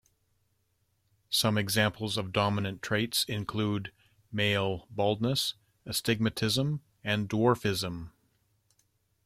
[1.29, 3.91] Some examples of dominant traits include:
[4.31, 5.53] male baldness,
[5.85, 8.09] astigmatism, and dwarfism.